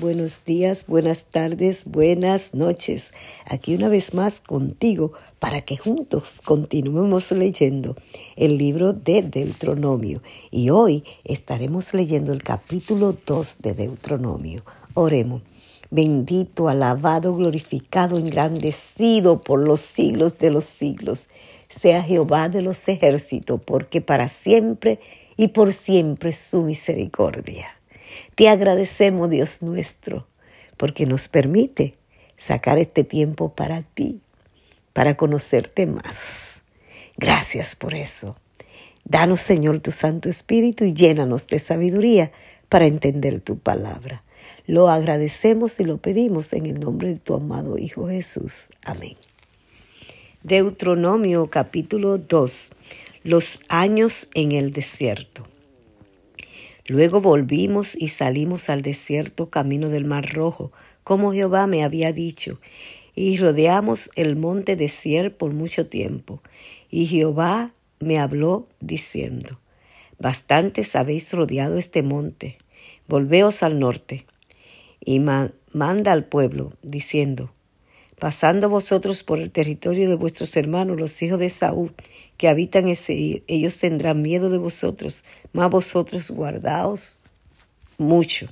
[0.00, 3.12] buenos días, buenas tardes, buenas noches.
[3.44, 7.96] Aquí una vez más contigo para que juntos continuemos leyendo
[8.36, 10.22] el libro de Deuteronomio.
[10.50, 14.62] Y hoy estaremos leyendo el capítulo 2 de Deuteronomio.
[14.94, 15.42] Oremos.
[15.90, 21.28] Bendito, alabado, glorificado, engrandecido por los siglos de los siglos,
[21.70, 25.00] sea Jehová de los ejércitos, porque para siempre
[25.38, 27.77] y por siempre su misericordia.
[28.34, 30.26] Te agradecemos, Dios nuestro,
[30.76, 31.96] porque nos permite
[32.36, 34.20] sacar este tiempo para ti,
[34.92, 36.62] para conocerte más.
[37.16, 38.36] Gracias por eso.
[39.04, 42.30] Danos, Señor, tu Santo Espíritu y llénanos de sabiduría
[42.68, 44.22] para entender tu palabra.
[44.66, 48.68] Lo agradecemos y lo pedimos en el nombre de tu amado Hijo Jesús.
[48.84, 49.16] Amén.
[50.42, 52.70] Deuteronomio capítulo 2.
[53.24, 55.46] Los años en el desierto.
[56.88, 60.72] Luego volvimos y salimos al desierto camino del Mar Rojo,
[61.04, 62.60] como Jehová me había dicho,
[63.14, 66.42] y rodeamos el monte de Sier por mucho tiempo.
[66.90, 69.60] Y Jehová me habló diciendo,
[70.18, 72.56] Bastantes habéis rodeado este monte,
[73.06, 74.24] volveos al norte.
[75.04, 77.52] Y manda al pueblo, diciendo,
[78.18, 81.94] Pasando vosotros por el territorio de vuestros hermanos, los hijos de Saúl,
[82.38, 87.18] que habitan ese ellos tendrán miedo de vosotros, mas vosotros guardaos
[87.98, 88.48] mucho.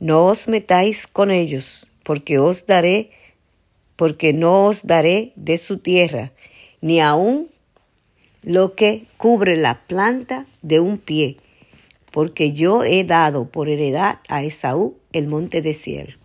[0.00, 3.10] No os metáis con ellos, porque os daré,
[3.96, 6.32] porque no os daré de su tierra,
[6.80, 7.48] ni aun
[8.42, 11.36] lo que cubre la planta de un pie,
[12.12, 16.18] porque yo he dado por heredad a Esaú el monte de Sier.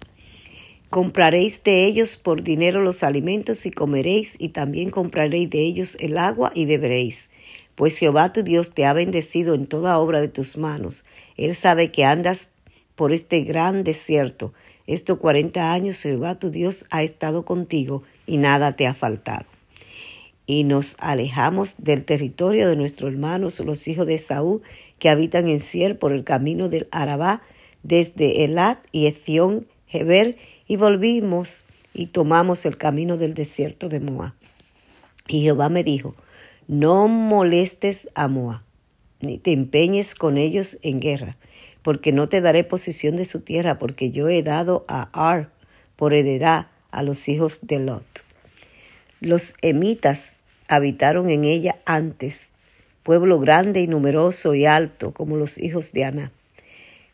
[0.94, 6.20] Compraréis de ellos por dinero los alimentos y comeréis, y también compraréis de ellos el
[6.20, 7.32] agua y beberéis.
[7.74, 11.04] Pues Jehová tu Dios te ha bendecido en toda obra de tus manos.
[11.36, 12.50] Él sabe que andas
[12.94, 14.54] por este gran desierto.
[14.86, 19.48] Estos cuarenta años Jehová tu Dios ha estado contigo y nada te ha faltado.
[20.46, 24.62] Y nos alejamos del territorio de nuestros hermanos, los hijos de Saúl,
[25.00, 27.42] que habitan en Sier por el camino del Arabá,
[27.82, 30.38] desde Elat y Ezión, Heber
[30.74, 34.34] y volvimos y tomamos el camino del desierto de Moab.
[35.28, 36.16] Y Jehová me dijo,
[36.68, 38.62] no molestes a Moab,
[39.22, 41.38] ni te empeñes con ellos en guerra,
[41.84, 45.52] porque no te daré posesión de su tierra, porque yo he dado a Ar
[45.96, 48.24] por heredad a los hijos de Lot.
[49.22, 52.50] Los emitas habitaron en ella antes,
[53.04, 56.32] pueblo grande y numeroso y alto como los hijos de Ana.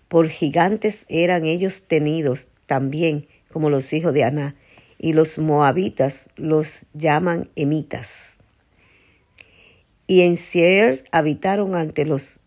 [0.07, 4.55] Por gigantes eran ellos tenidos también como los hijos de Aná,
[4.97, 8.39] y los moabitas los llaman emitas.
[10.07, 12.41] Y en Seir habitaron ante los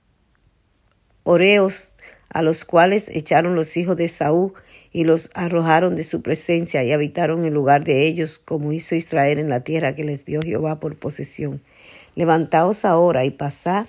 [1.22, 1.96] oreos,
[2.28, 4.52] a los cuales echaron los hijos de Saúl
[4.92, 9.38] y los arrojaron de su presencia y habitaron en lugar de ellos, como hizo Israel
[9.38, 11.60] en la tierra que les dio Jehová por posesión.
[12.14, 13.86] Levantaos ahora y pasad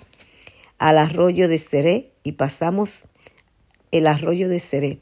[0.78, 3.07] al arroyo de Seré, y pasamos
[3.91, 5.00] el arroyo de Seré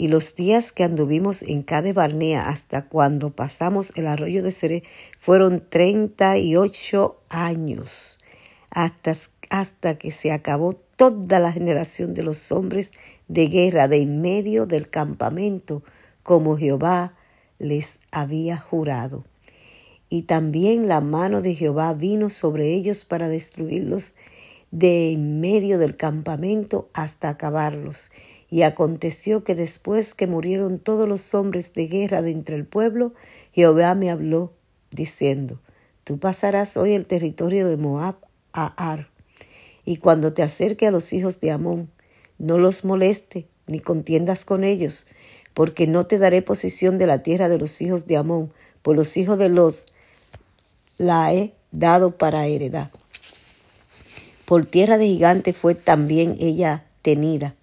[0.00, 4.84] y los días que anduvimos en cada Barnea hasta cuando pasamos el arroyo de Seré
[5.18, 8.20] fueron treinta y ocho años,
[8.70, 9.16] hasta,
[9.50, 12.92] hasta que se acabó toda la generación de los hombres
[13.26, 15.82] de guerra de en medio del campamento,
[16.22, 17.16] como Jehová
[17.58, 19.24] les había jurado.
[20.08, 24.14] Y también la mano de Jehová vino sobre ellos para destruirlos
[24.70, 28.12] de en medio del campamento hasta acabarlos
[28.50, 33.12] y aconteció que después que murieron todos los hombres de guerra de entre el pueblo,
[33.52, 34.52] Jehová me habló,
[34.90, 35.60] diciendo,
[36.04, 38.16] Tú pasarás hoy el territorio de Moab
[38.52, 39.08] a Ar,
[39.84, 41.90] y cuando te acerque a los hijos de Amón,
[42.38, 45.06] no los moleste, ni contiendas con ellos,
[45.52, 49.16] porque no te daré posesión de la tierra de los hijos de Amón, por los
[49.16, 49.92] hijos de los
[50.96, 52.90] la he dado para heredad.
[54.46, 57.54] Por tierra de gigante fue también ella tenida,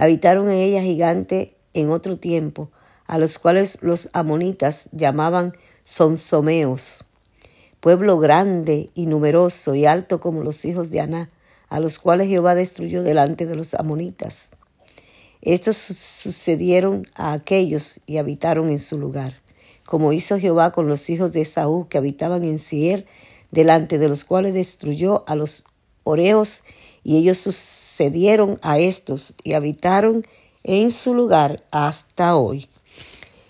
[0.00, 2.70] Habitaron en ella gigantes en otro tiempo,
[3.06, 5.52] a los cuales los amonitas llamaban
[5.84, 7.04] sonsomeos,
[7.80, 11.28] pueblo grande y numeroso y alto como los hijos de Aná,
[11.68, 14.48] a los cuales Jehová destruyó delante de los amonitas.
[15.42, 19.42] Estos sucedieron a aquellos y habitaron en su lugar,
[19.84, 23.04] como hizo Jehová con los hijos de Saúl que habitaban en Sier,
[23.50, 25.66] delante de los cuales destruyó a los
[26.04, 26.62] oreos,
[27.04, 27.36] y ellos
[28.08, 30.24] dieron a estos y habitaron
[30.64, 32.68] en su lugar hasta hoy.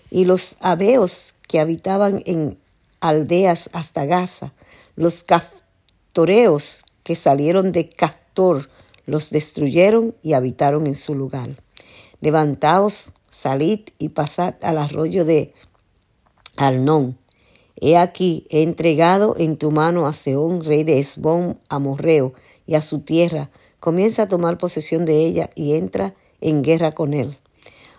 [0.09, 2.57] Y los abeos que habitaban en
[2.99, 4.51] aldeas hasta Gaza,
[4.97, 8.69] los castoreos que salieron de Castor,
[9.05, 11.49] los destruyeron y habitaron en su lugar.
[12.19, 15.53] Levantaos, salid y pasad al arroyo de
[16.55, 17.17] Arnón.
[17.75, 22.33] He aquí, he entregado en tu mano a Seón, rey de Esbón, Amorreo,
[22.67, 23.49] y a su tierra.
[23.81, 27.39] Comienza a tomar posesión de ella y entra en guerra con él.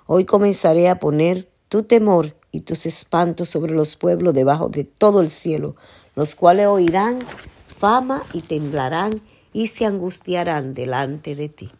[0.06, 5.20] Hoy comenzaré a poner tu temor y tus espantos sobre los pueblos debajo de todo
[5.20, 5.74] el cielo,
[6.14, 7.18] los cuales oirán
[7.66, 9.10] fama y temblarán
[9.52, 11.72] y se angustiarán delante de ti.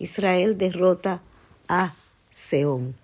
[0.00, 1.22] Israel derrota
[1.68, 1.94] a
[2.32, 2.96] Seón.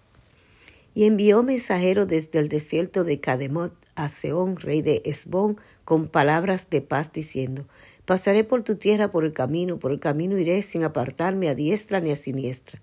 [0.92, 6.68] Y envió mensajero desde el desierto de Cademot a Seón, rey de Esbón, con palabras
[6.68, 7.64] de paz, diciendo,
[8.06, 12.00] Pasaré por tu tierra por el camino, por el camino iré sin apartarme a diestra
[12.00, 12.80] ni a siniestra.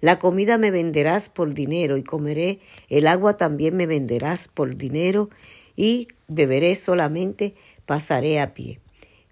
[0.00, 5.30] La comida me venderás por dinero y comeré, el agua también me venderás por dinero
[5.74, 7.54] y beberé solamente,
[7.86, 8.78] pasaré a pie,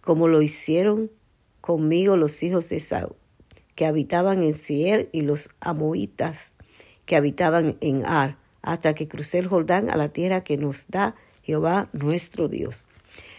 [0.00, 1.10] como lo hicieron
[1.60, 3.14] conmigo los hijos de Saúl,
[3.74, 6.54] que habitaban en Sier y los amoitas
[7.04, 11.14] que habitaban en Ar, hasta que crucé el Jordán a la tierra que nos da
[11.42, 12.88] Jehová nuestro Dios.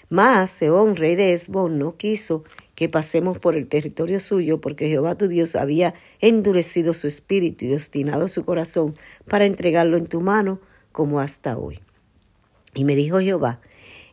[0.09, 2.43] Mas Seón, rey de Esbón, no quiso
[2.75, 7.73] que pasemos por el territorio suyo, porque Jehová tu Dios había endurecido su espíritu y
[7.73, 8.95] obstinado su corazón
[9.27, 10.59] para entregarlo en tu mano,
[10.91, 11.79] como hasta hoy.
[12.73, 13.59] Y me dijo Jehová,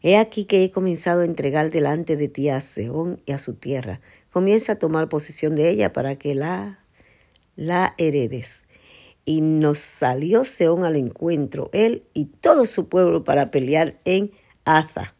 [0.02, 3.55] He aquí que he comenzado a entregar delante de ti a Seón y a su
[3.55, 4.00] tierra.
[4.31, 6.81] Comienza a tomar posesión de ella para que la,
[7.56, 8.67] la heredes
[9.25, 14.32] y nos salió Seón al encuentro, él y todo su pueblo, para pelear en
[14.64, 15.14] Aza.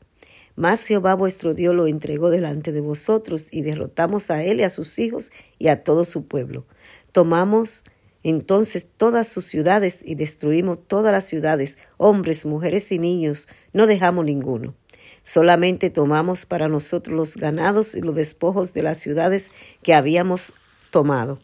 [0.57, 4.71] Mas Jehová vuestro Dios lo entregó delante de vosotros, y derrotamos a él y a
[4.71, 6.65] sus hijos y a todo su pueblo.
[7.13, 7.85] Tomamos
[8.23, 14.25] entonces todas sus ciudades y destruimos todas las ciudades, hombres, mujeres y niños, no dejamos
[14.25, 14.75] ninguno.
[15.23, 19.51] Solamente tomamos para nosotros los ganados y los despojos de las ciudades
[19.83, 20.55] que habíamos
[20.91, 21.39] tomado.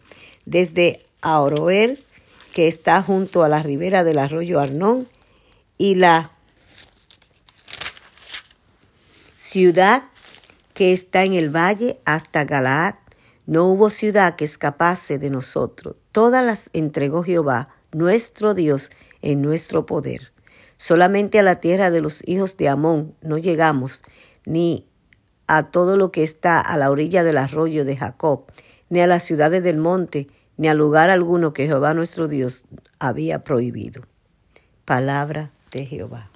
[0.47, 1.99] Desde Aoroer
[2.53, 5.09] que está junto a la ribera del arroyo Arnón,
[5.79, 6.33] y la
[9.51, 10.05] ciudad
[10.75, 12.95] que está en el valle hasta Galaad.
[13.47, 15.97] No hubo ciudad que escapase de nosotros.
[16.13, 18.91] Todas las entregó Jehová, nuestro Dios,
[19.23, 20.33] en nuestro poder.
[20.77, 24.05] Solamente a la tierra de los hijos de Amón no llegamos,
[24.47, 24.87] ni
[25.49, 28.45] a todo lo que está a la orilla del arroyo de Jacob,
[28.89, 32.67] ni a las ciudades del monte, ni a lugar alguno que Jehová nuestro Dios
[33.01, 34.03] había prohibido.
[34.85, 36.30] Palabra de Jehová.